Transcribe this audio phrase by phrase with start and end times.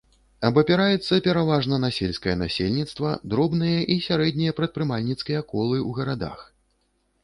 [0.47, 6.39] Абапіраецца пераважна на сельскае насельніцтва, дробныя і сярэднія прадпрымальніцкія колы ў гарадах.